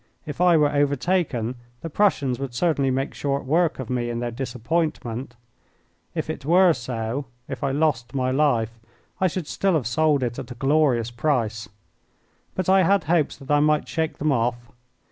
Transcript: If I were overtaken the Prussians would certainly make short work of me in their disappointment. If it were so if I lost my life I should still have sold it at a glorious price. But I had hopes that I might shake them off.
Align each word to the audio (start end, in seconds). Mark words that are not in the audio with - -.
If 0.25 0.41
I 0.41 0.57
were 0.57 0.73
overtaken 0.73 1.53
the 1.81 1.89
Prussians 1.91 2.39
would 2.39 2.55
certainly 2.55 2.89
make 2.89 3.13
short 3.13 3.45
work 3.45 3.77
of 3.77 3.87
me 3.87 4.09
in 4.09 4.17
their 4.17 4.31
disappointment. 4.31 5.35
If 6.15 6.27
it 6.27 6.43
were 6.43 6.73
so 6.73 7.27
if 7.47 7.63
I 7.63 7.69
lost 7.69 8.15
my 8.15 8.31
life 8.31 8.79
I 9.19 9.27
should 9.27 9.45
still 9.45 9.75
have 9.75 9.85
sold 9.85 10.23
it 10.23 10.39
at 10.39 10.49
a 10.49 10.55
glorious 10.55 11.11
price. 11.11 11.69
But 12.55 12.67
I 12.67 12.81
had 12.81 13.03
hopes 13.03 13.37
that 13.37 13.51
I 13.51 13.59
might 13.59 13.87
shake 13.87 14.17
them 14.17 14.31
off. 14.31 14.71